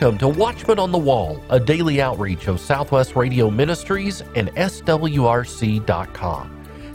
[0.00, 5.84] Welcome to Watchman on the Wall, a daily outreach of Southwest Radio Ministries and SWRC.com.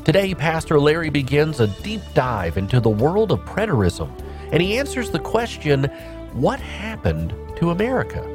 [0.03, 4.09] Today, Pastor Larry begins a deep dive into the world of preterism,
[4.51, 5.83] and he answers the question
[6.33, 8.27] what happened to America?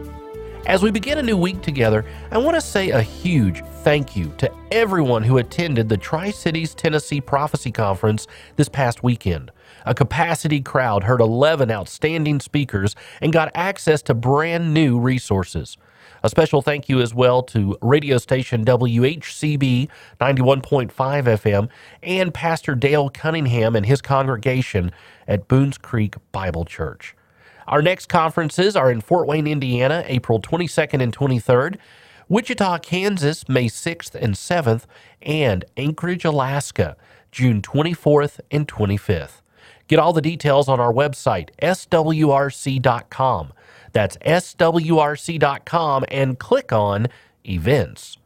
[0.67, 4.33] As we begin a new week together, I want to say a huge thank you
[4.39, 9.51] to everyone who attended the Tri Cities Tennessee Prophecy Conference this past weekend.
[9.87, 15.77] A capacity crowd heard 11 outstanding speakers and got access to brand new resources.
[16.23, 19.89] A special thank you as well to radio station WHCB
[20.21, 21.69] 91.5 FM
[22.03, 24.93] and Pastor Dale Cunningham and his congregation
[25.27, 27.17] at Boones Creek Bible Church.
[27.67, 31.77] Our next conferences are in Fort Wayne, Indiana, April 22nd and 23rd,
[32.29, 34.85] Wichita, Kansas, May 6th and 7th,
[35.23, 36.97] and Anchorage, Alaska,
[37.33, 39.41] June 24th and 25th.
[39.91, 43.53] Get all the details on our website, swrc.com.
[43.93, 47.09] That's swrc.com and click on
[47.45, 48.17] Events.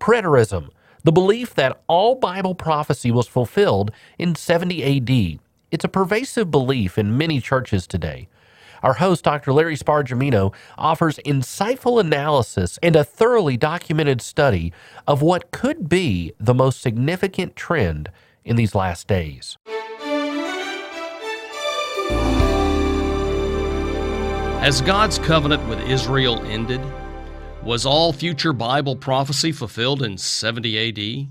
[0.00, 0.70] Preterism,
[1.04, 5.40] the belief that all Bible prophecy was fulfilled in 70 AD.
[5.70, 8.26] It's a pervasive belief in many churches today.
[8.82, 9.52] Our host, Dr.
[9.52, 14.72] Larry Spargimino, offers insightful analysis and a thoroughly documented study
[15.06, 18.10] of what could be the most significant trend
[18.42, 19.58] in these last days.
[24.60, 26.80] Has God's covenant with Israel ended?
[27.62, 30.88] Was all future Bible prophecy fulfilled in 70
[31.22, 31.28] AD?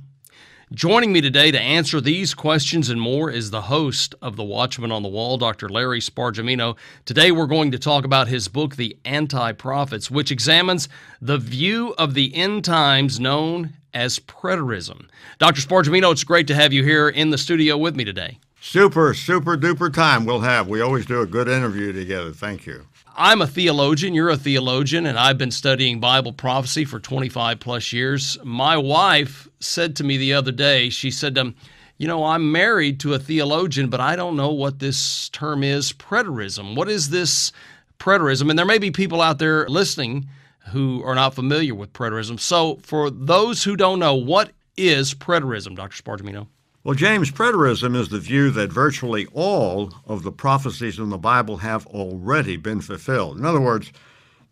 [0.74, 4.94] Joining me today to answer these questions and more is the host of The Watchman
[4.94, 5.68] on the Wall, Dr.
[5.68, 6.78] Larry Spargimino.
[7.04, 10.88] Today we're going to talk about his book, The Anti Prophets, which examines
[11.22, 15.10] the view of the end times known as preterism.
[15.38, 15.60] Dr.
[15.60, 18.40] Spargimino, it's great to have you here in the studio with me today.
[18.62, 20.70] Super, super duper time we'll have.
[20.70, 22.32] We always do a good interview together.
[22.32, 22.86] Thank you.
[23.20, 27.92] I'm a theologian, you're a theologian, and I've been studying Bible prophecy for 25 plus
[27.92, 28.38] years.
[28.44, 31.56] My wife said to me the other day, she said, um,
[31.98, 35.92] You know, I'm married to a theologian, but I don't know what this term is
[35.94, 36.76] preterism.
[36.76, 37.52] What is this
[37.98, 38.52] preterism?
[38.52, 40.28] And there may be people out there listening
[40.68, 42.40] who are not familiar with preterism.
[42.40, 46.04] So, for those who don't know, what is preterism, Dr.
[46.04, 46.50] Spargimino?
[46.88, 51.58] Well, James, preterism is the view that virtually all of the prophecies in the Bible
[51.58, 53.38] have already been fulfilled.
[53.38, 53.92] In other words,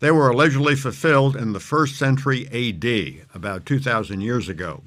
[0.00, 4.82] they were allegedly fulfilled in the first century AD, about 2,000 years ago.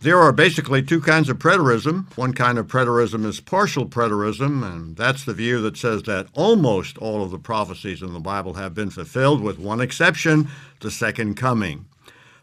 [0.00, 2.06] There are basically two kinds of preterism.
[2.16, 6.98] One kind of preterism is partial preterism, and that's the view that says that almost
[6.98, 10.48] all of the prophecies in the Bible have been fulfilled, with one exception
[10.80, 11.86] the second coming.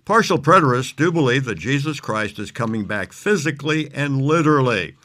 [0.06, 4.96] Partial preterists do believe that Jesus Christ is coming back physically and literally.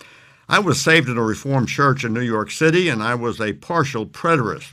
[0.48, 3.52] I was saved in a Reformed church in New York City, and I was a
[3.52, 4.72] partial preterist.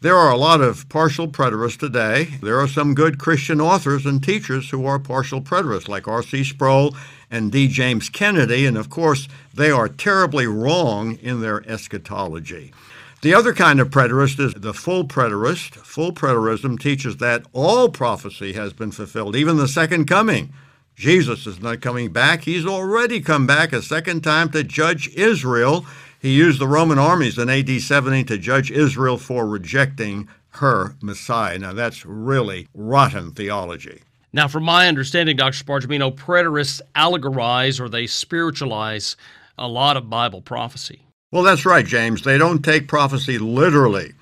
[0.00, 2.28] There are a lot of partial preterists today.
[2.40, 6.44] There are some good Christian authors and teachers who are partial preterists, like R.C.
[6.44, 6.96] Sproul
[7.30, 7.68] and D.
[7.68, 12.72] James Kennedy, and of course, they are terribly wrong in their eschatology.
[13.20, 15.74] The other kind of preterist is the full preterist.
[15.74, 20.52] Full preterism teaches that all prophecy has been fulfilled, even the second coming.
[20.94, 22.42] Jesus is not coming back.
[22.42, 25.84] He's already come back a second time to judge Israel.
[26.20, 31.58] He used the Roman armies in AD 70 to judge Israel for rejecting her Messiah.
[31.58, 34.02] Now, that's really rotten theology.
[34.32, 35.64] Now, from my understanding, Dr.
[35.64, 39.16] Spargimino, preterists allegorize or they spiritualize
[39.56, 41.02] a lot of Bible prophecy.
[41.30, 42.22] Well, that's right, James.
[42.22, 44.14] They don't take prophecy literally.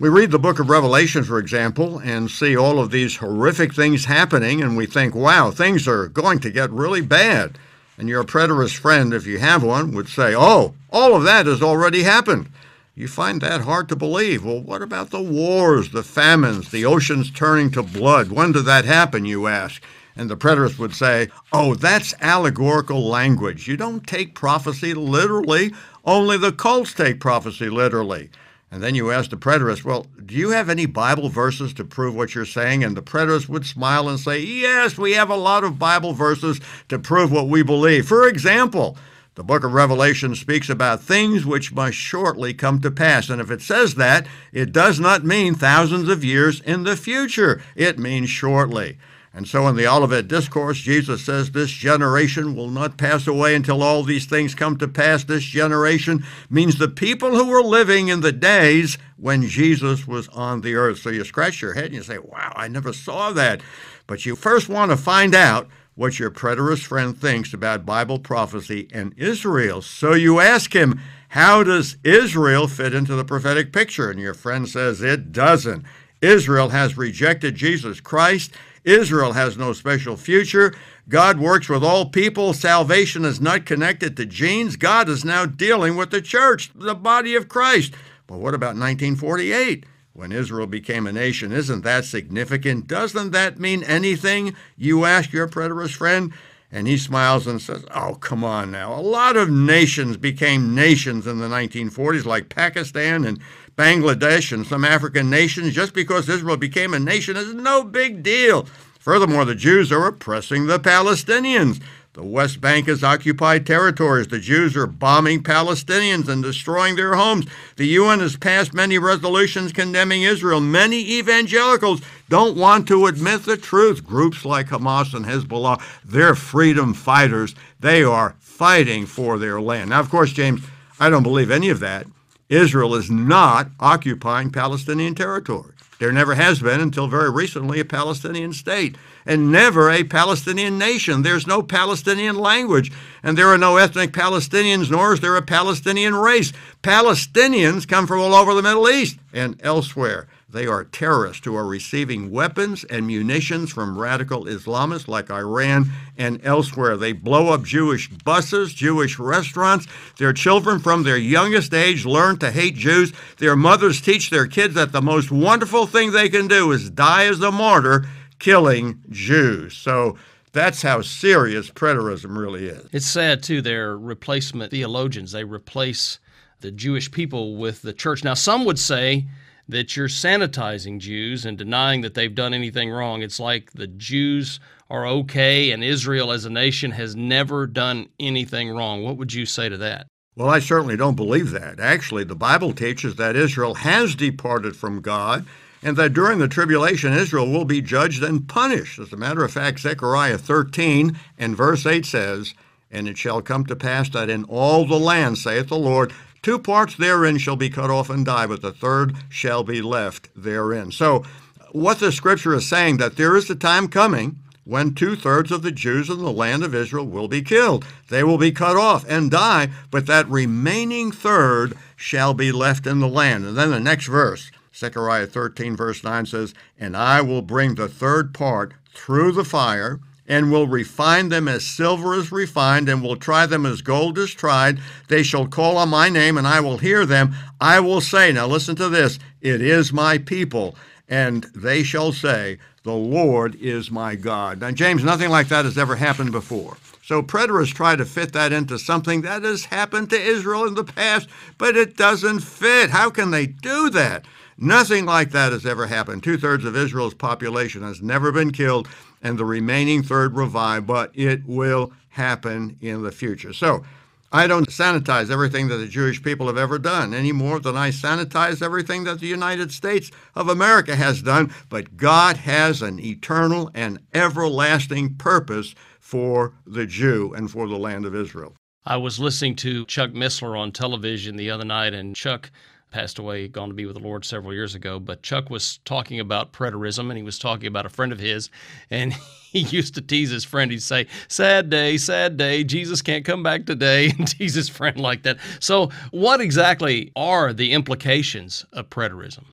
[0.00, 4.06] We read the book of Revelation, for example, and see all of these horrific things
[4.06, 7.56] happening, and we think, wow, things are going to get really bad.
[7.96, 11.62] And your preterist friend, if you have one, would say, oh, all of that has
[11.62, 12.50] already happened.
[12.96, 14.44] You find that hard to believe.
[14.44, 18.32] Well, what about the wars, the famines, the oceans turning to blood?
[18.32, 19.80] When did that happen, you ask?
[20.16, 23.68] And the preterist would say, oh, that's allegorical language.
[23.68, 25.72] You don't take prophecy literally.
[26.08, 28.30] Only the cults take prophecy literally.
[28.70, 32.14] And then you ask the preterist, well, do you have any Bible verses to prove
[32.14, 32.82] what you're saying?
[32.82, 36.62] And the preterist would smile and say, yes, we have a lot of Bible verses
[36.88, 38.08] to prove what we believe.
[38.08, 38.96] For example,
[39.34, 43.28] the book of Revelation speaks about things which must shortly come to pass.
[43.28, 47.60] And if it says that, it does not mean thousands of years in the future,
[47.76, 48.96] it means shortly.
[49.38, 53.84] And so in the Olivet Discourse, Jesus says, This generation will not pass away until
[53.84, 55.22] all these things come to pass.
[55.22, 60.62] This generation means the people who were living in the days when Jesus was on
[60.62, 60.98] the earth.
[60.98, 63.60] So you scratch your head and you say, Wow, I never saw that.
[64.08, 68.88] But you first want to find out what your preterist friend thinks about Bible prophecy
[68.92, 69.82] and Israel.
[69.82, 74.10] So you ask him, How does Israel fit into the prophetic picture?
[74.10, 75.84] And your friend says, It doesn't.
[76.20, 78.50] Israel has rejected Jesus Christ.
[78.88, 80.74] Israel has no special future.
[81.08, 82.54] God works with all people.
[82.54, 84.76] Salvation is not connected to genes.
[84.76, 87.92] God is now dealing with the church, the body of Christ.
[88.26, 89.84] But what about 1948?
[90.14, 92.86] When Israel became a nation, isn't that significant?
[92.86, 94.56] Doesn't that mean anything?
[94.76, 96.32] You ask your preterist friend.
[96.70, 98.94] And he smiles and says, Oh, come on now.
[98.94, 103.40] A lot of nations became nations in the 1940s, like Pakistan and
[103.78, 105.72] Bangladesh and some African nations.
[105.72, 108.66] Just because Israel became a nation is no big deal.
[108.98, 111.80] Furthermore, the Jews are oppressing the Palestinians.
[112.14, 114.26] The West Bank is occupied territories.
[114.26, 117.46] The Jews are bombing Palestinians and destroying their homes.
[117.76, 120.60] The UN has passed many resolutions condemning Israel.
[120.60, 124.04] Many evangelicals don't want to admit the truth.
[124.04, 127.54] Groups like Hamas and Hezbollah, they're freedom fighters.
[127.78, 129.90] They are fighting for their land.
[129.90, 130.62] Now, of course, James,
[130.98, 132.08] I don't believe any of that.
[132.48, 135.72] Israel is not occupying Palestinian territory.
[135.98, 138.96] There never has been until very recently a Palestinian state
[139.26, 141.22] and never a Palestinian nation.
[141.22, 142.92] There's no Palestinian language,
[143.22, 146.52] and there are no ethnic Palestinians, nor is there a Palestinian race.
[146.82, 150.28] Palestinians come from all over the Middle East and elsewhere.
[150.50, 156.40] They are terrorists who are receiving weapons and munitions from radical Islamists like Iran and
[156.42, 156.96] elsewhere.
[156.96, 159.86] They blow up Jewish buses, Jewish restaurants.
[160.16, 163.12] Their children from their youngest age learn to hate Jews.
[163.36, 167.26] Their mothers teach their kids that the most wonderful thing they can do is die
[167.26, 168.06] as a martyr
[168.38, 169.76] killing Jews.
[169.76, 170.16] So
[170.52, 172.88] that's how serious preterism really is.
[172.90, 173.60] It's sad, too.
[173.60, 175.32] They're replacement theologians.
[175.32, 176.20] They replace
[176.60, 178.24] the Jewish people with the church.
[178.24, 179.26] Now, some would say
[179.68, 183.22] that you're sanitizing Jews and denying that they've done anything wrong.
[183.22, 184.60] It's like the Jews
[184.90, 189.04] are okay and Israel as a nation has never done anything wrong.
[189.04, 190.06] What would you say to that?
[190.34, 191.80] Well, I certainly don't believe that.
[191.80, 195.44] Actually, the Bible teaches that Israel has departed from God
[195.82, 198.98] and that during the tribulation Israel will be judged and punished.
[198.98, 202.54] As a matter of fact, Zechariah 13 and verse 8 says,
[202.90, 206.12] And it shall come to pass that in all the land, saith the Lord,
[206.42, 210.28] two parts therein shall be cut off and die, but the third shall be left
[210.36, 210.92] therein.
[210.92, 211.24] So,
[211.72, 214.36] what the scripture is saying that there is a time coming
[214.68, 217.86] when two thirds of the Jews in the land of Israel will be killed.
[218.10, 223.00] They will be cut off and die, but that remaining third shall be left in
[223.00, 223.46] the land.
[223.46, 227.88] And then the next verse, Zechariah 13, verse 9 says, And I will bring the
[227.88, 233.16] third part through the fire, and will refine them as silver is refined, and will
[233.16, 234.78] try them as gold is tried.
[235.08, 237.34] They shall call on my name, and I will hear them.
[237.60, 240.76] I will say, now listen to this, it is my people.
[241.08, 244.60] And they shall say, The Lord is my God.
[244.60, 246.76] Now, James, nothing like that has ever happened before.
[247.02, 250.84] So preterists try to fit that into something that has happened to Israel in the
[250.84, 251.26] past,
[251.56, 252.90] but it doesn't fit.
[252.90, 254.26] How can they do that?
[254.58, 256.22] Nothing like that has ever happened.
[256.22, 258.88] Two thirds of Israel's population has never been killed,
[259.22, 263.52] and the remaining third revived, but it will happen in the future.
[263.52, 263.84] So
[264.30, 267.90] I don't sanitize everything that the Jewish people have ever done any more than I
[267.90, 271.52] sanitize everything that the United States of America has done.
[271.70, 278.04] But God has an eternal and everlasting purpose for the Jew and for the land
[278.04, 278.54] of Israel.
[278.84, 282.50] I was listening to Chuck Missler on television the other night, and Chuck
[282.90, 284.98] passed away, gone to be with the Lord several years ago.
[284.98, 288.50] But Chuck was talking about preterism, and he was talking about a friend of his,
[288.90, 289.12] and
[289.52, 290.70] he used to tease his friend.
[290.70, 292.64] He'd say, "Sad day, sad day.
[292.64, 295.38] Jesus can't come back today," and tease his friend like that.
[295.60, 299.44] So, what exactly are the implications of preterism?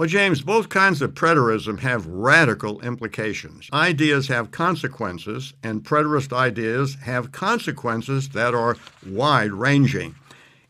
[0.00, 3.68] Well, James, both kinds of preterism have radical implications.
[3.70, 10.14] Ideas have consequences, and preterist ideas have consequences that are wide ranging.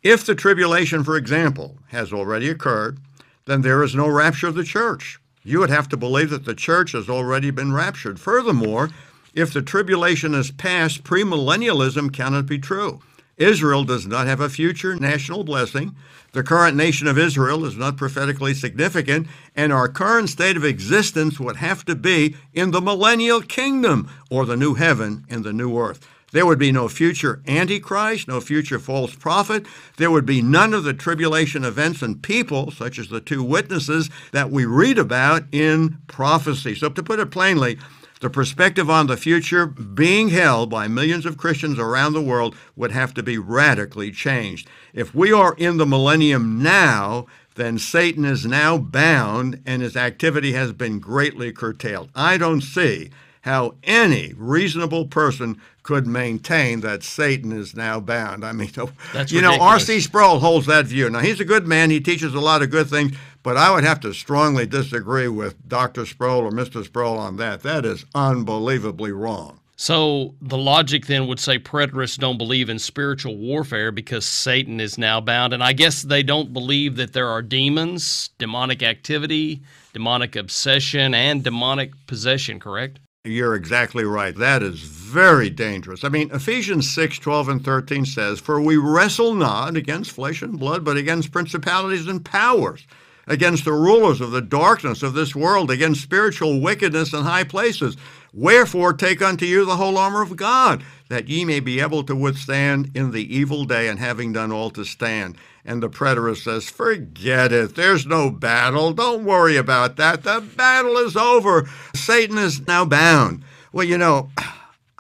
[0.03, 2.99] If the tribulation, for example, has already occurred,
[3.45, 5.19] then there is no rapture of the church.
[5.43, 8.19] You would have to believe that the church has already been raptured.
[8.19, 8.91] Furthermore,
[9.35, 13.01] if the tribulation is past, premillennialism cannot be true.
[13.37, 15.95] Israel does not have a future national blessing.
[16.33, 19.27] The current nation of Israel is not prophetically significant,
[19.57, 24.47] and our current state of existence would have to be in the millennial kingdom or
[24.47, 26.07] the new heaven and the new earth.
[26.33, 29.67] There would be no future Antichrist, no future false prophet.
[29.97, 34.11] There would be none of the tribulation events and people, such as the two witnesses
[34.33, 36.75] that we read about in prophecy.
[36.75, 37.79] So, to put it plainly,
[38.21, 42.93] the perspective on the future being held by millions of Christians around the world would
[42.93, 44.69] have to be radically changed.
[44.93, 50.53] If we are in the millennium now, then Satan is now bound and his activity
[50.53, 52.11] has been greatly curtailed.
[52.15, 53.11] I don't see
[53.43, 58.45] how any reasonable person could maintain that Satan is now bound.
[58.45, 58.71] I mean,
[59.13, 59.57] That's you know.
[59.59, 60.01] R.C.
[60.01, 61.09] Sproul holds that view.
[61.09, 61.91] Now, he's a good man.
[61.91, 65.69] He teaches a lot of good things, But I would have to strongly disagree with
[65.69, 66.05] Dr.
[66.05, 66.85] Sproul or Mr.
[66.85, 67.63] Sproul on that.
[67.63, 69.61] That is unbelievably wrong.
[69.77, 74.99] So the logic then would say preterists don't believe in spiritual warfare because Satan is
[74.99, 75.55] now bound.
[75.55, 79.63] And I guess they don't believe that there are demons, demonic activity,
[79.95, 82.99] demonic obsession, and demonic possession, correct?
[83.25, 84.35] You're exactly right.
[84.35, 86.05] That is very dangerous.
[86.05, 90.59] I mean, Ephesians 6 12 and 13 says, For we wrestle not against flesh and
[90.59, 92.87] blood, but against principalities and powers
[93.31, 97.97] against the rulers of the darkness of this world, against spiritual wickedness in high places.
[98.33, 102.15] Wherefore, take unto you the whole armor of God, that ye may be able to
[102.15, 105.37] withstand in the evil day, and having done all to stand.
[105.65, 107.75] And the preterist says, Forget it.
[107.75, 108.93] There's no battle.
[108.93, 110.23] Don't worry about that.
[110.23, 111.69] The battle is over.
[111.95, 113.43] Satan is now bound.
[113.73, 114.31] Well, you know,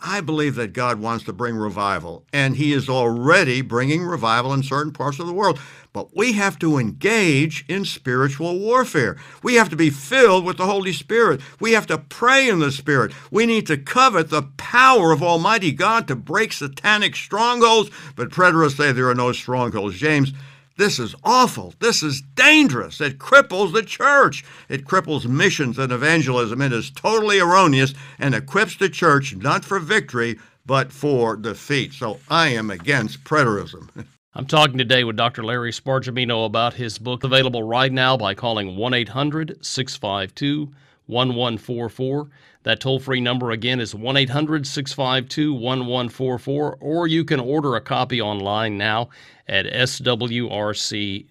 [0.00, 4.64] I believe that God wants to bring revival, and He is already bringing revival in
[4.64, 5.60] certain parts of the world.
[5.92, 9.16] But we have to engage in spiritual warfare.
[9.42, 11.40] We have to be filled with the Holy Spirit.
[11.58, 13.12] We have to pray in the Spirit.
[13.30, 17.90] We need to covet the power of Almighty God to break satanic strongholds.
[18.14, 19.96] But preterists say there are no strongholds.
[19.96, 20.32] James,
[20.76, 21.74] this is awful.
[21.80, 23.00] This is dangerous.
[23.00, 24.44] It cripples the church.
[24.68, 26.62] It cripples missions and evangelism.
[26.62, 31.94] It is totally erroneous and equips the church not for victory, but for defeat.
[31.94, 33.88] So I am against preterism.
[34.32, 35.42] I'm talking today with Dr.
[35.42, 40.66] Larry Spargimino about his book, available right now by calling 1 800 652
[41.06, 42.28] 1144.
[42.62, 47.80] That toll free number again is 1 800 652 1144, or you can order a
[47.80, 49.08] copy online now
[49.48, 51.26] at swrc.com.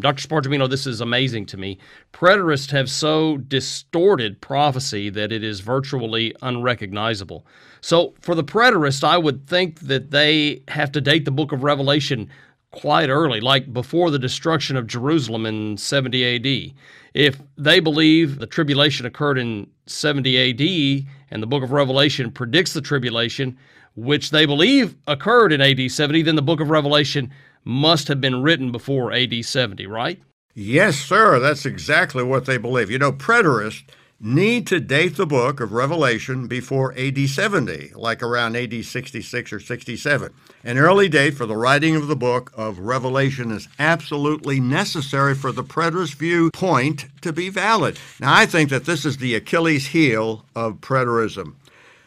[0.00, 0.28] Dr.
[0.28, 1.78] Spargimino, this is amazing to me.
[2.12, 7.46] Preterists have so distorted prophecy that it is virtually unrecognizable.
[7.84, 11.62] So, for the preterist, I would think that they have to date the book of
[11.62, 12.30] Revelation
[12.70, 16.74] quite early, like before the destruction of Jerusalem in 70 AD.
[17.12, 22.72] If they believe the tribulation occurred in 70 AD and the book of Revelation predicts
[22.72, 23.58] the tribulation,
[23.96, 27.30] which they believe occurred in AD 70, then the book of Revelation
[27.64, 30.22] must have been written before AD 70, right?
[30.54, 31.38] Yes, sir.
[31.38, 32.90] That's exactly what they believe.
[32.90, 33.82] You know, preterists
[34.20, 39.60] need to date the book of Revelation before AD 70, like around AD 66 or
[39.60, 40.32] 67.
[40.62, 45.52] An early date for the writing of the book of Revelation is absolutely necessary for
[45.52, 47.98] the preterist viewpoint to be valid.
[48.20, 51.54] Now, I think that this is the Achilles heel of preterism.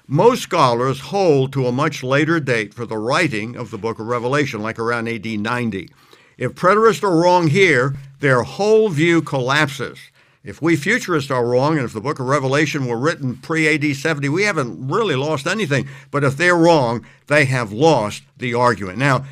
[0.07, 4.07] Most scholars hold to a much later date for the writing of the book of
[4.07, 5.89] Revelation, like around AD 90.
[6.37, 9.99] If preterists are wrong here, their whole view collapses.
[10.47, 13.97] If we futurists are wrong, and if the book of Revelation were written pre AD
[13.97, 15.89] 70, we haven't really lost anything.
[16.09, 18.97] But if they're wrong, they have lost the argument.
[18.97, 19.25] Now,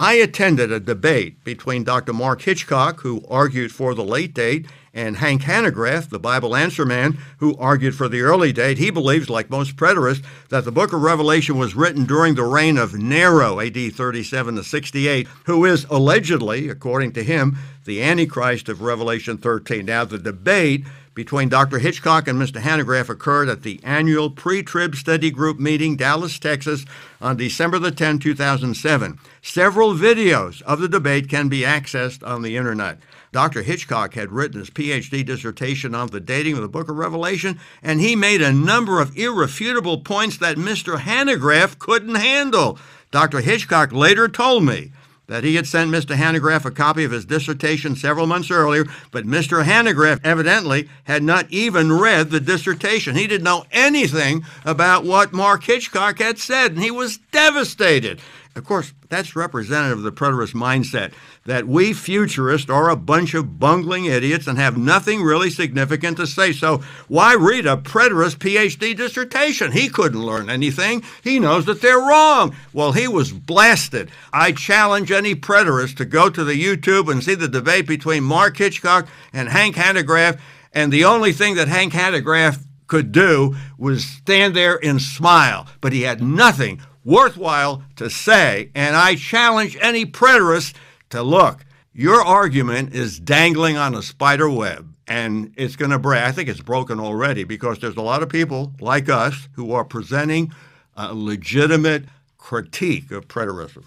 [0.00, 2.14] I attended a debate between Dr.
[2.14, 7.18] Mark Hitchcock, who argued for the late date, and Hank Hanegraaff, the Bible answer man,
[7.38, 11.02] who argued for the early date, he believes, like most preterists, that the book of
[11.02, 16.68] Revelation was written during the reign of Nero, AD 37 to 68, who is allegedly,
[16.68, 19.86] according to him, the Antichrist of Revelation 13.
[19.86, 20.84] Now, the debate
[21.14, 21.78] between Dr.
[21.78, 22.60] Hitchcock and Mr.
[22.60, 26.84] Hanegraaff occurred at the annual pre-trib study group meeting, Dallas, Texas,
[27.20, 29.18] on December the 10, 2007.
[29.42, 32.98] Several videos of the debate can be accessed on the internet.
[33.32, 33.62] Dr.
[33.62, 37.98] Hitchcock had written his PhD dissertation on the dating of the book of Revelation, and
[37.98, 40.98] he made a number of irrefutable points that Mr.
[40.98, 42.78] Hanegraaff couldn't handle.
[43.10, 43.40] Dr.
[43.40, 44.92] Hitchcock later told me
[45.28, 46.14] that he had sent Mr.
[46.14, 49.64] Hanegraaff a copy of his dissertation several months earlier, but Mr.
[49.64, 53.16] Hanegraaff evidently had not even read the dissertation.
[53.16, 58.20] He didn't know anything about what Mark Hitchcock had said, and he was devastated.
[58.54, 61.12] Of course, that's representative of the preterist mindset
[61.46, 66.26] that we futurists are a bunch of bungling idiots and have nothing really significant to
[66.26, 66.52] say.
[66.52, 69.72] So, why read a preterist PhD dissertation?
[69.72, 71.02] He couldn't learn anything.
[71.24, 72.54] He knows that they're wrong.
[72.74, 74.10] Well, he was blasted.
[74.34, 78.58] I challenge any preterist to go to the YouTube and see the debate between Mark
[78.58, 80.38] Hitchcock and Hank Hanegraaff.
[80.74, 85.94] And the only thing that Hank Hanegraaff could do was stand there and smile, but
[85.94, 88.70] he had nothing worthwhile to say.
[88.74, 90.74] And I challenge any preterist
[91.10, 91.64] to look.
[91.92, 96.22] Your argument is dangling on a spider web and it's going to break.
[96.22, 99.84] I think it's broken already because there's a lot of people like us who are
[99.84, 100.52] presenting
[100.96, 102.04] a legitimate
[102.38, 103.84] critique of preterism.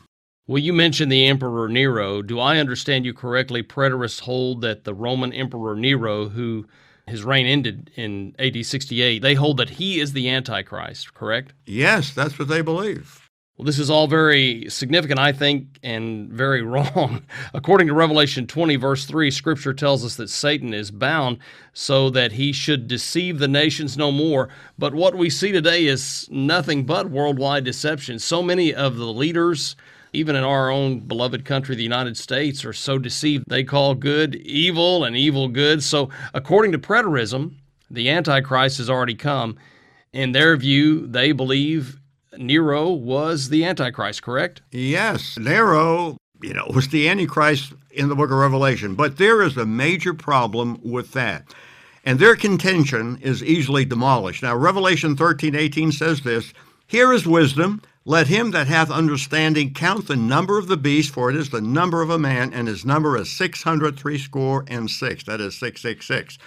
[0.47, 2.21] Well, you mentioned the Emperor Nero.
[2.21, 3.63] Do I understand you correctly?
[3.63, 6.67] Preterists hold that the Roman Emperor Nero, who
[7.07, 11.53] his reign ended in AD 68, they hold that he is the Antichrist, correct?
[11.65, 13.25] Yes, that's what they believe.
[13.57, 17.23] Well, this is all very significant, I think, and very wrong.
[17.53, 21.37] According to Revelation 20, verse 3, Scripture tells us that Satan is bound
[21.71, 24.49] so that he should deceive the nations no more.
[24.77, 28.19] But what we see today is nothing but worldwide deception.
[28.19, 29.77] So many of the leaders,
[30.15, 33.45] even in our own beloved country, the United States, are so deceived.
[33.47, 35.83] They call good evil and evil good.
[35.83, 37.55] So, according to preterism,
[37.91, 39.57] the Antichrist has already come.
[40.13, 41.99] In their view, they believe
[42.37, 44.61] Nero was the Antichrist, correct?
[44.71, 48.95] Yes, Nero, you know, was the Antichrist in the book of Revelation.
[48.95, 51.53] But there is a major problem with that.
[52.03, 54.43] And their contention is easily demolished.
[54.43, 56.53] Now, Revelation 13, 18 says this
[56.87, 57.81] Here is wisdom.
[58.07, 61.59] Let him that hath understanding count the number of the beast, for it is the
[61.59, 65.23] number of a man, and his number is six hundred threescore and six.
[65.23, 66.37] That is 666.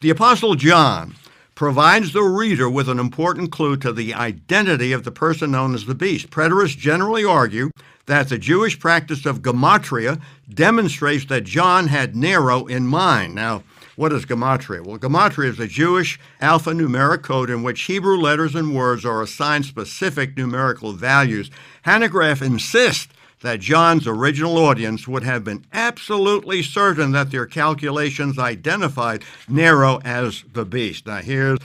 [0.00, 1.16] The Apostle John
[1.56, 5.86] provides the reader with an important clue to the identity of the person known as
[5.86, 6.30] the beast.
[6.30, 7.72] Preterists generally argue
[8.06, 10.20] that the Jewish practice of gematria
[10.54, 13.34] demonstrates that John had Nero in mind.
[13.34, 13.64] Now,
[13.98, 14.86] what is gematria?
[14.86, 19.64] Well, gematria is a Jewish alphanumeric code in which Hebrew letters and words are assigned
[19.64, 21.50] specific numerical values.
[21.84, 29.24] Hanegraaff insists that John's original audience would have been absolutely certain that their calculations identified
[29.48, 31.08] Nero as the beast.
[31.08, 31.58] Now, here's,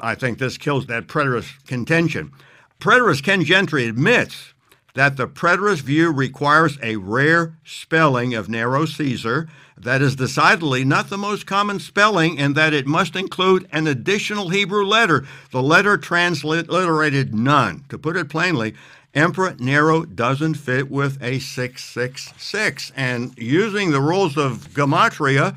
[0.00, 2.30] I think this kills that preterist contention.
[2.78, 4.54] Preterist Ken Gentry admits
[4.94, 11.08] that the preterist view requires a rare spelling of Nero Caesar that is decidedly not
[11.08, 15.96] the most common spelling and that it must include an additional Hebrew letter, the letter
[15.96, 17.84] transliterated nun.
[17.88, 18.74] To put it plainly,
[19.14, 22.92] Emperor Nero doesn't fit with a 666.
[22.94, 25.56] And using the rules of Gematria,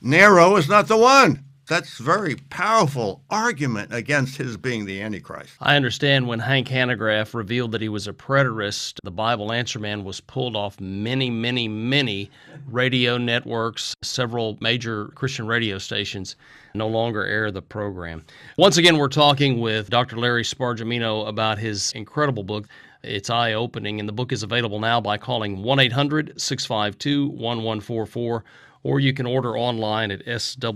[0.00, 1.44] Nero is not the one.
[1.72, 5.54] That's very powerful argument against his being the Antichrist.
[5.58, 10.04] I understand when Hank Hanegraaff revealed that he was a preterist, the Bible Answer Man
[10.04, 12.30] was pulled off many, many, many
[12.66, 16.36] radio networks, several major Christian radio stations
[16.74, 18.22] no longer air the program.
[18.58, 20.18] Once again, we're talking with Dr.
[20.18, 22.68] Larry Spargimino about his incredible book,
[23.02, 28.44] it's eye opening, and the book is available now by calling 1 800 652 1144
[28.82, 30.74] or you can order online at swrc.com.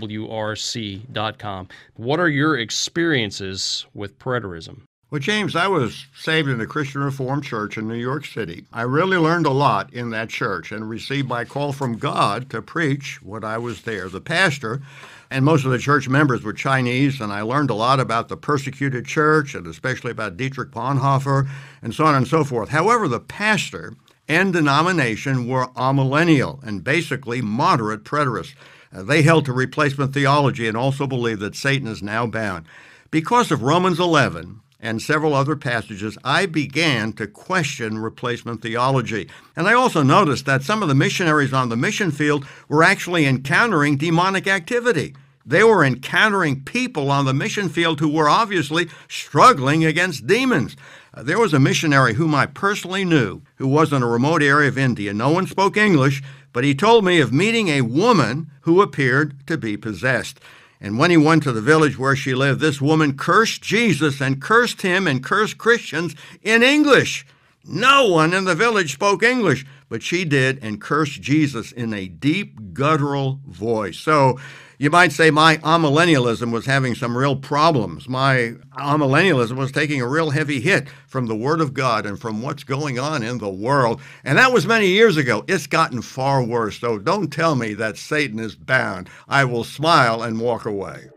[1.95, 4.83] What are your experiences with preterism?
[5.09, 8.65] Well, James, I was saved in a Christian Reformed church in New York City.
[8.73, 12.61] I really learned a lot in that church and received my call from God to
[12.61, 14.09] preach what I was there.
[14.09, 14.83] The pastor
[15.31, 18.37] and most of the church members were Chinese, and I learned a lot about the
[18.37, 21.49] persecuted church and especially about Dietrich Bonhoeffer
[21.83, 22.71] and so on and so forth.
[22.71, 23.95] However, the pastor
[24.29, 28.55] and denomination were amillennial and basically moderate preterists.
[28.93, 32.67] Uh, they held to replacement theology and also believed that Satan is now bound.
[33.11, 39.29] Because of Romans 11, and several other passages, I began to question replacement theology.
[39.57, 43.27] And I also noticed that some of the missionaries on the mission field were actually
[43.27, 45.15] encountering demonic activity.
[45.45, 50.77] They were encountering people on the mission field who were obviously struggling against demons.
[51.17, 54.69] Uh, there was a missionary whom I personally knew who was in a remote area
[54.69, 55.15] of India.
[55.15, 59.57] No one spoke English, but he told me of meeting a woman who appeared to
[59.57, 60.39] be possessed.
[60.79, 64.43] And when he went to the village where she lived, this woman cursed Jesus and
[64.43, 67.25] cursed him and cursed Christians in English.
[67.65, 72.09] No one in the village spoke English, but she did and cursed Jesus in a
[72.09, 73.97] deep, guttural voice.
[73.97, 74.39] So
[74.79, 78.09] you might say my amillennialism was having some real problems.
[78.09, 82.43] My amillennialism was taking a real heavy hit from the Word of God and from
[82.43, 84.01] what's going on in the world.
[84.25, 85.45] And that was many years ago.
[85.49, 86.79] It's gotten far worse.
[86.79, 89.09] So don't tell me that Satan is bound.
[89.29, 91.09] I will smile and walk away.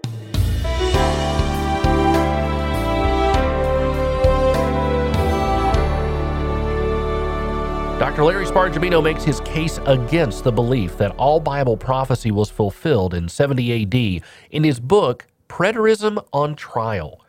[8.00, 8.24] Dr.
[8.24, 13.28] Larry Spargimino makes his case against the belief that all Bible prophecy was fulfilled in
[13.28, 17.20] 70 AD in his book, Preterism on Trial.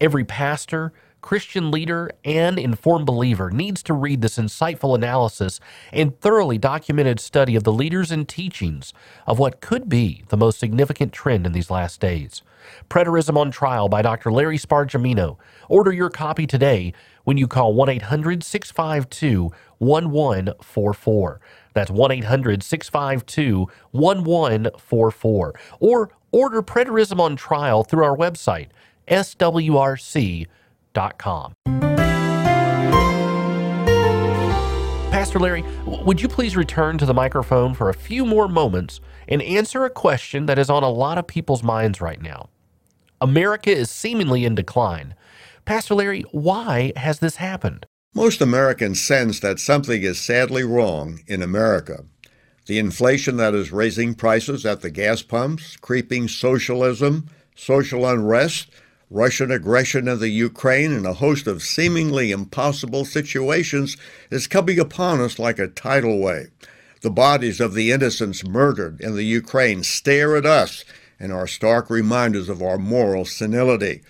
[0.00, 5.60] Every pastor, Christian leader, and informed believer needs to read this insightful analysis
[5.92, 8.92] and thoroughly documented study of the leaders and teachings
[9.24, 12.42] of what could be the most significant trend in these last days.
[12.90, 14.32] Preterism on Trial by Dr.
[14.32, 15.36] Larry Spargimino.
[15.68, 16.92] Order your copy today
[17.24, 21.40] when you call 1 800 652 1144.
[21.74, 25.54] That's 1 800 652 1144.
[25.80, 28.68] Or order Preterism on Trial through our website,
[29.08, 30.48] swrc.com.
[35.10, 39.42] Pastor Larry, would you please return to the microphone for a few more moments and
[39.42, 42.48] answer a question that is on a lot of people's minds right now?
[43.20, 45.14] America is seemingly in decline.
[45.64, 47.86] Pastor Larry, why has this happened?
[48.14, 52.04] Most Americans sense that something is sadly wrong in America.
[52.66, 58.70] The inflation that is raising prices at the gas pumps, creeping socialism, social unrest,
[59.10, 63.96] Russian aggression in the Ukraine, and a host of seemingly impossible situations
[64.30, 66.50] is coming upon us like a tidal wave.
[67.02, 70.84] The bodies of the innocents murdered in the Ukraine stare at us
[71.20, 74.02] and are stark reminders of our moral senility.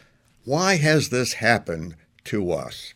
[0.45, 2.95] Why has this happened to us?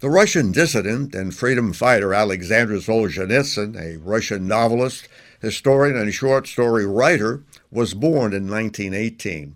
[0.00, 5.08] The Russian dissident and freedom fighter Alexander Solzhenitsyn, a Russian novelist,
[5.40, 9.54] historian, and short story writer, was born in 1918.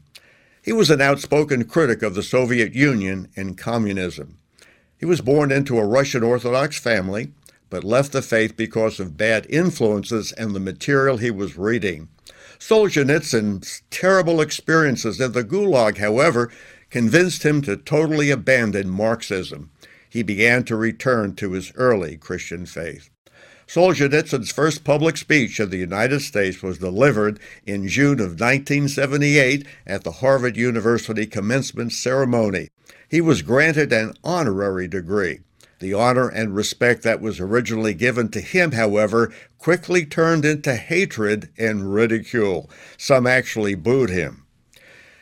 [0.63, 4.39] He was an outspoken critic of the Soviet Union and communism.
[4.97, 7.33] He was born into a Russian Orthodox family,
[7.69, 12.09] but left the faith because of bad influences and the material he was reading.
[12.59, 16.51] Solzhenitsyn's terrible experiences in the Gulag, however,
[16.89, 19.71] convinced him to totally abandon Marxism
[20.11, 23.09] he began to return to his early Christian faith.
[23.67, 30.03] Solzhenitsyn's first public speech in the United States was delivered in June of 1978 at
[30.03, 32.69] the Harvard University commencement ceremony.
[33.09, 35.39] He was granted an honorary degree.
[35.79, 41.49] The honor and respect that was originally given to him, however, quickly turned into hatred
[41.57, 42.69] and ridicule.
[42.99, 44.40] Some actually booed him.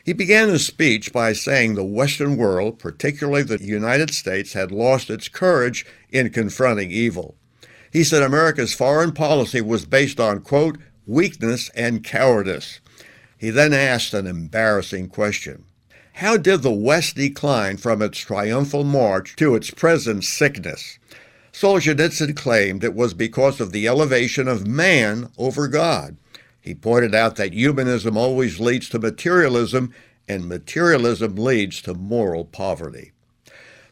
[0.08, 5.10] He began his speech by saying the Western world, particularly the United States, had lost
[5.10, 7.36] its courage in confronting evil.
[7.92, 12.80] He said America's foreign policy was based on, quote, weakness and cowardice.
[13.36, 15.66] He then asked an embarrassing question
[16.14, 20.98] How did the West decline from its triumphal march to its present sickness?
[21.52, 26.16] Solzhenitsyn claimed it was because of the elevation of man over God.
[26.60, 29.94] He pointed out that humanism always leads to materialism,
[30.28, 33.12] and materialism leads to moral poverty.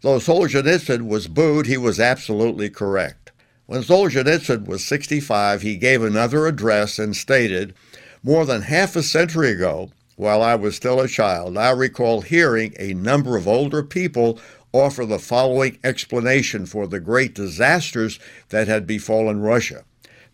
[0.03, 3.33] Though Solzhenitsyn was booed, he was absolutely correct.
[3.67, 7.75] When Solzhenitsyn was 65, he gave another address and stated,
[8.23, 12.75] More than half a century ago, while I was still a child, I recall hearing
[12.79, 14.39] a number of older people
[14.73, 18.19] offer the following explanation for the great disasters
[18.51, 19.85] that had befallen Russia.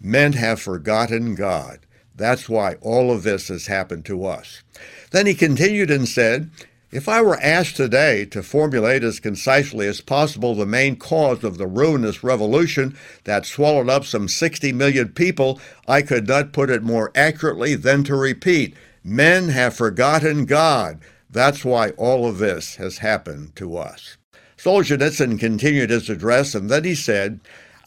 [0.01, 1.81] Men have forgotten God.
[2.16, 4.62] That's why all of this has happened to us.
[5.11, 6.51] Then he continued and said,
[6.90, 11.59] If I were asked today to formulate as concisely as possible the main cause of
[11.59, 16.83] the ruinous revolution that swallowed up some 60 million people, I could not put it
[16.83, 21.01] more accurately than to repeat men have forgotten God.
[21.31, 24.16] That's why all of this has happened to us.
[24.57, 27.40] Solzhenitsyn continued his address, and then he said,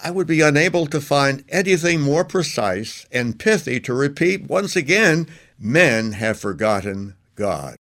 [0.03, 5.27] I would be unable to find anything more precise and pithy to repeat once again
[5.57, 7.77] men have forgotten God.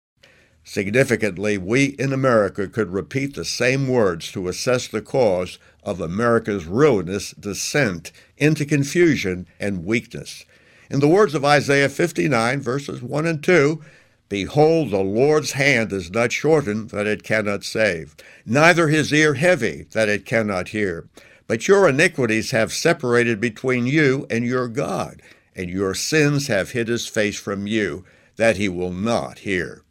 [0.63, 6.65] Significantly, we in America could repeat the same words to assess the cause of America's
[6.65, 10.45] ruinous descent into confusion and weakness.
[10.89, 13.81] In the words of Isaiah 59, verses 1 and 2,
[14.29, 19.87] Behold, the Lord's hand is not shortened that it cannot save, neither his ear heavy
[19.91, 21.07] that it cannot hear.
[21.47, 25.21] But your iniquities have separated between you and your God,
[25.55, 28.05] and your sins have hid his face from you,
[28.37, 29.83] that he will not hear.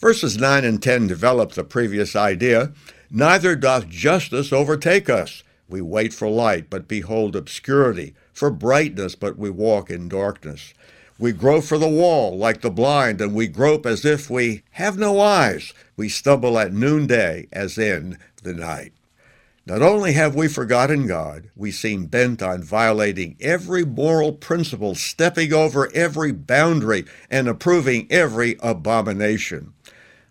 [0.00, 2.72] Verses 9 and 10 develop the previous idea
[3.10, 5.42] Neither doth justice overtake us.
[5.68, 10.74] We wait for light, but behold obscurity, for brightness, but we walk in darkness.
[11.18, 14.98] We grope for the wall like the blind, and we grope as if we have
[14.98, 15.72] no eyes.
[15.96, 18.92] We stumble at noonday as in the night.
[19.68, 25.52] Not only have we forgotten God, we seem bent on violating every moral principle, stepping
[25.52, 29.74] over every boundary, and approving every abomination.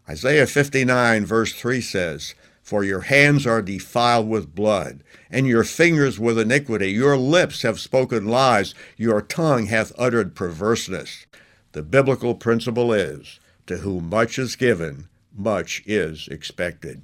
[0.10, 6.20] Isaiah 59, verse 3 says, For your hands are defiled with blood, and your fingers
[6.20, 6.90] with iniquity.
[6.90, 11.28] Your lips have spoken lies, your tongue hath uttered perverseness.
[11.74, 17.04] The biblical principle is, To whom much is given, much is expected.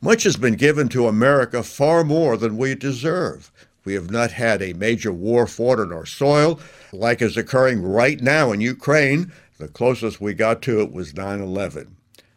[0.00, 3.50] Much has been given to America far more than we deserve.
[3.84, 6.60] We have not had a major war fought on our soil,
[6.92, 9.32] like is occurring right now in Ukraine.
[9.58, 11.96] The closest we got to it was 9 11.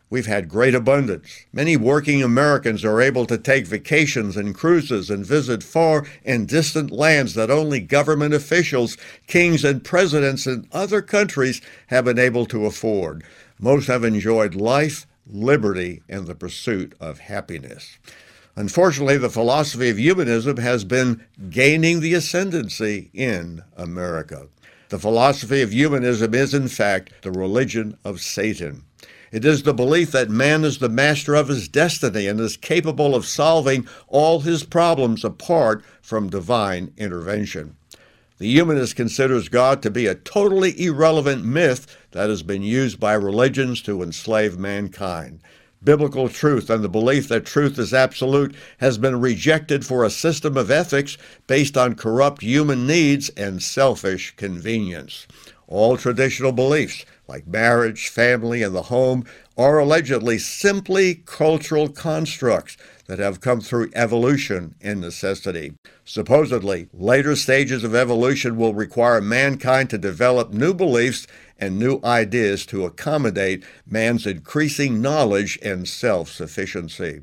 [0.09, 1.45] We've had great abundance.
[1.51, 6.91] Many working Americans are able to take vacations and cruises and visit far and distant
[6.91, 12.65] lands that only government officials, kings, and presidents in other countries have been able to
[12.65, 13.23] afford.
[13.59, 17.97] Most have enjoyed life liberty, and the pursuit of happiness.
[18.55, 24.47] Unfortunately, the philosophy of humanism has been gaining the ascendancy in America.
[24.89, 28.83] The philosophy of humanism is, in fact, the religion of Satan.
[29.31, 33.13] It is the belief that man is the master of his destiny and is capable
[33.13, 37.75] of solving all his problems apart from divine intervention.
[38.39, 43.13] The humanist considers God to be a totally irrelevant myth that has been used by
[43.13, 45.39] religions to enslave mankind.
[45.81, 50.57] Biblical truth and the belief that truth is absolute has been rejected for a system
[50.57, 51.17] of ethics
[51.47, 55.25] based on corrupt human needs and selfish convenience.
[55.67, 59.23] All traditional beliefs, like marriage, family, and the home,
[59.55, 65.73] are allegedly simply cultural constructs that have come through evolution in necessity.
[66.05, 71.27] Supposedly, later stages of evolution will require mankind to develop new beliefs
[71.59, 77.21] and new ideas to accommodate man's increasing knowledge and self sufficiency.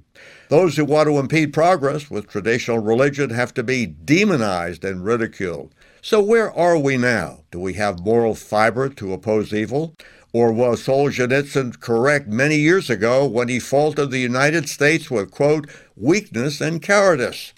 [0.48, 5.72] Those who want to impede progress with traditional religion have to be demonized and ridiculed.
[6.02, 7.40] So, where are we now?
[7.50, 9.96] Do we have moral fiber to oppose evil?
[10.32, 15.68] Or was Solzhenitsyn correct many years ago when he faulted the United States with, quote,
[15.96, 17.54] weakness and cowardice?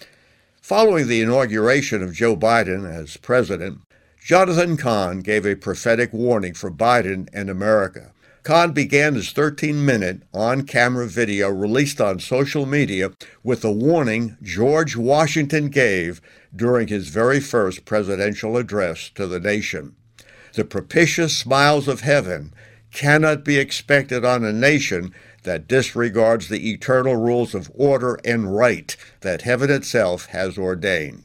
[0.61, 3.79] Following the inauguration of Joe Biden as president,
[4.29, 8.11] Jonathan Cahn gave a prophetic warning for Biden and America.
[8.43, 13.09] Cahn began his 13 minute on camera video released on social media
[13.41, 16.21] with a warning George Washington gave
[16.55, 19.95] during his very first presidential address to the nation.
[20.53, 22.53] The propitious smiles of heaven
[22.93, 25.11] cannot be expected on a nation
[25.41, 31.23] that disregards the eternal rules of order and right that heaven itself has ordained.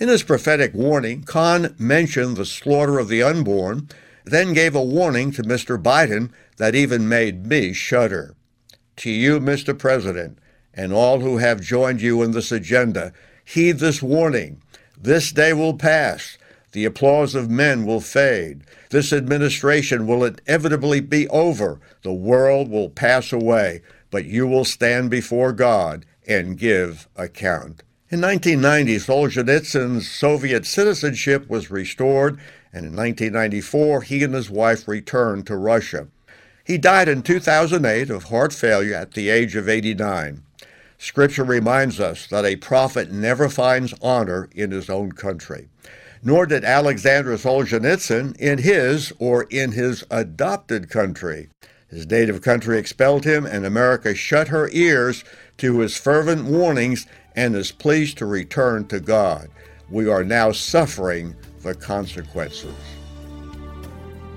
[0.00, 3.88] In his prophetic warning, Cahn mentioned the slaughter of the unborn,
[4.24, 5.80] then gave a warning to Mr.
[5.80, 8.34] Biden that even made me shudder.
[8.96, 9.78] To you, Mr.
[9.78, 10.38] President,
[10.72, 13.12] and all who have joined you in this agenda,
[13.44, 14.60] heed this warning.
[15.00, 16.38] This day will pass.
[16.72, 18.62] The applause of men will fade.
[18.90, 21.78] This administration will inevitably be over.
[22.02, 27.84] The world will pass away, but you will stand before God and give account.
[28.14, 32.38] In 1990, Solzhenitsyn's Soviet citizenship was restored,
[32.72, 36.06] and in 1994, he and his wife returned to Russia.
[36.64, 40.44] He died in 2008 of heart failure at the age of 89.
[40.96, 45.68] Scripture reminds us that a prophet never finds honor in his own country.
[46.22, 51.48] Nor did Alexander Solzhenitsyn in his or in his adopted country.
[51.88, 55.24] His native country expelled him, and America shut her ears
[55.58, 59.48] to his fervent warnings and is pleased to return to God.
[59.90, 62.74] We are now suffering the consequences.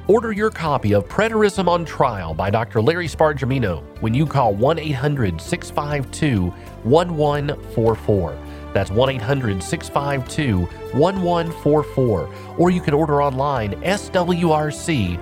[0.08, 2.82] Order your copy of Preterism on Trial by Dr.
[2.82, 6.46] Larry Spargimino when you call 1 800 652
[6.84, 8.38] 1144.
[8.74, 10.60] That's 1 800 652
[10.98, 12.34] 1144.
[12.58, 15.18] Or you can order online swrc.com.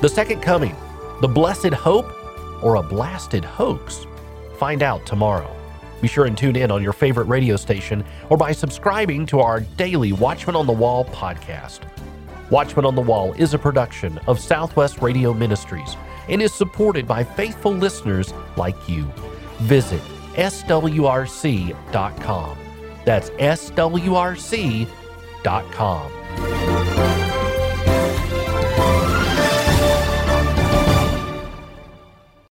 [0.00, 0.76] The Second Coming,
[1.20, 2.06] the Blessed Hope,
[2.62, 4.06] or a Blasted Hoax?
[4.58, 5.57] Find out tomorrow.
[6.00, 9.60] Be sure and tune in on your favorite radio station or by subscribing to our
[9.60, 11.80] daily Watchman on the Wall podcast.
[12.50, 15.96] Watchman on the Wall is a production of Southwest Radio Ministries
[16.28, 19.04] and is supported by faithful listeners like you.
[19.60, 20.02] Visit
[20.36, 21.78] swrc.com.
[23.04, 24.88] That's swrc.com.